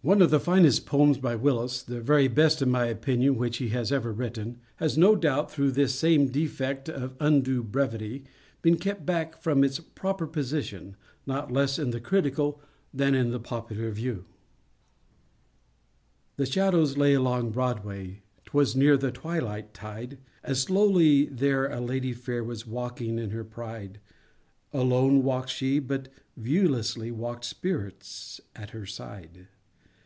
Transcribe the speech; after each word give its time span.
One 0.00 0.22
of 0.22 0.30
the 0.30 0.40
finest 0.40 0.86
poems 0.86 1.18
by 1.18 1.34
Willis—the 1.34 2.00
very 2.00 2.28
best 2.28 2.62
in 2.62 2.70
my 2.70 2.86
opinion 2.86 3.36
which 3.36 3.58
he 3.58 3.70
has 3.70 3.90
ever 3.92 4.10
written—has 4.12 4.96
no 4.96 5.14
doubt, 5.16 5.50
through 5.50 5.72
this 5.72 5.96
same 5.96 6.28
defect 6.28 6.88
of 6.88 7.14
undue 7.20 7.62
brevity, 7.64 8.24
been 8.62 8.78
kept 8.78 9.04
back 9.04 9.36
from 9.36 9.62
its 9.62 9.80
proper 9.80 10.26
position, 10.26 10.96
not 11.26 11.52
less 11.52 11.78
in 11.80 11.90
the 11.90 11.98
The 16.36 16.46
shadows 16.46 16.96
lay 16.96 17.12
along 17.12 17.50
Broadway, 17.50 18.22
'Twas 18.46 18.76
near 18.76 18.96
the 18.96 19.10
twilight 19.12 19.74
tide— 19.74 20.18
And 20.44 20.56
slowly 20.56 21.24
there 21.26 21.66
a 21.70 21.80
lady 21.82 22.12
fair 22.14 22.42
Was 22.44 22.66
walking 22.66 23.18
in 23.18 23.30
her 23.30 23.44
pride. 23.44 23.98
Alone 24.72 25.22
walk'd 25.24 25.50
she; 25.50 25.80
but, 25.80 26.08
viewlessly, 26.40 27.10
Walk'd 27.12 27.44
spirits 27.44 28.40
at 28.56 28.70
her 28.70 28.86
side. 28.86 29.48